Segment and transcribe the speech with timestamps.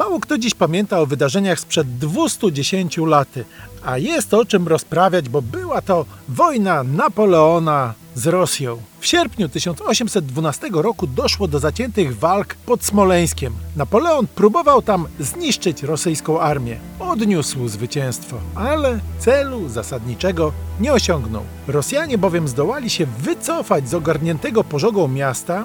[0.00, 3.28] Mało kto dziś pamięta o wydarzeniach sprzed 210 lat,
[3.84, 8.82] a jest o czym rozprawiać, bo była to wojna Napoleona z Rosją.
[9.00, 13.52] W sierpniu 1812 roku doszło do zaciętych walk pod Smoleńskiem.
[13.76, 16.76] Napoleon próbował tam zniszczyć rosyjską armię.
[16.98, 21.42] Odniósł zwycięstwo, ale celu zasadniczego nie osiągnął.
[21.68, 25.64] Rosjanie bowiem zdołali się wycofać z ogarniętego pożogą miasta,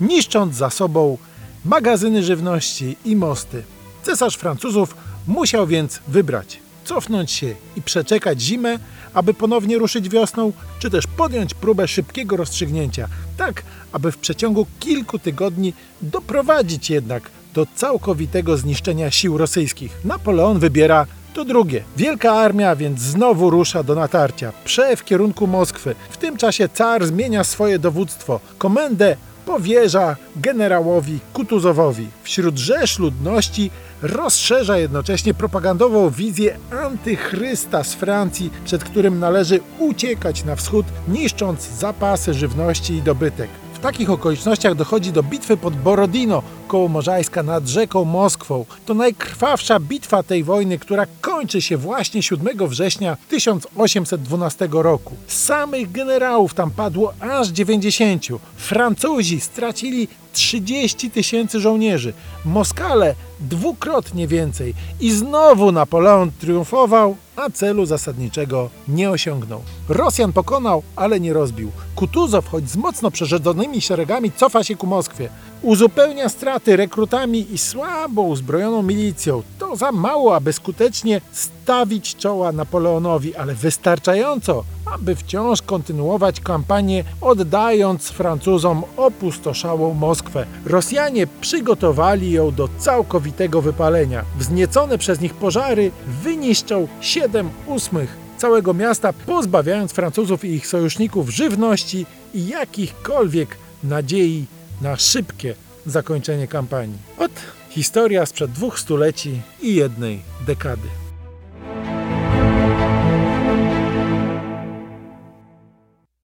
[0.00, 1.18] niszcząc za sobą
[1.64, 3.62] magazyny żywności i mosty.
[4.02, 8.78] Cesarz Francuzów musiał więc wybrać: cofnąć się i przeczekać zimę,
[9.14, 13.62] aby ponownie ruszyć wiosną, czy też podjąć próbę szybkiego rozstrzygnięcia, tak
[13.92, 15.72] aby w przeciągu kilku tygodni
[16.02, 19.92] doprowadzić jednak do całkowitego zniszczenia sił rosyjskich.
[20.04, 21.84] Napoleon wybiera to drugie.
[21.96, 25.94] Wielka armia więc znowu rusza do natarcia, prze w kierunku Moskwy.
[26.10, 28.40] W tym czasie car zmienia swoje dowództwo.
[28.58, 29.16] Komendę
[29.48, 32.08] powierza generałowi Kutuzowowi.
[32.22, 33.70] Wśród rzesz ludności
[34.02, 42.34] rozszerza jednocześnie propagandową wizję antychrysta z Francji, przed którym należy uciekać na wschód, niszcząc zapasy
[42.34, 43.48] żywności i dobytek.
[43.78, 48.64] W takich okolicznościach dochodzi do bitwy pod Borodino koło Morzajska nad rzeką Moskwą.
[48.86, 55.14] To najkrwawsza bitwa tej wojny, która kończy się właśnie 7 września 1812 roku.
[55.26, 58.26] Samych generałów tam padło aż 90.
[58.56, 62.12] Francuzi stracili 30 tysięcy żołnierzy,
[62.44, 69.62] Moskale dwukrotnie więcej i znowu Napoleon triumfował, a celu zasadniczego nie osiągnął.
[69.88, 71.70] Rosjan pokonał, ale nie rozbił.
[71.94, 75.28] Kutuzow, choć z mocno przerzedzonymi szeregami, cofa się ku Moskwie.
[75.62, 79.42] Uzupełnia straty rekrutami i słabo uzbrojoną milicją.
[79.58, 88.08] To za mało, aby skutecznie stawić czoła Napoleonowi, ale wystarczająco, aby wciąż kontynuować kampanię, oddając
[88.08, 90.46] Francuzom opustoszałą Moskwę.
[90.66, 94.24] Rosjanie przygotowali ją do całkowitego wypalenia.
[94.38, 95.90] Wzniecone przez nich pożary
[96.22, 104.46] wyniszczą 7 ósmych całego miasta, pozbawiając Francuzów i ich sojuszników żywności i jakichkolwiek nadziei
[104.80, 105.54] na szybkie
[105.86, 106.98] zakończenie kampanii.
[107.18, 107.32] Ot
[107.70, 111.07] historia sprzed dwóch stuleci i jednej dekady.